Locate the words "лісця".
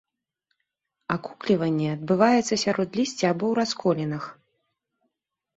3.01-3.25